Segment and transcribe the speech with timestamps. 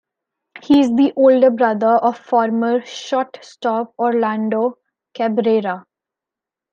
[0.63, 4.79] He is the older brother of former shortstop Orlando
[5.13, 5.85] Cabrera.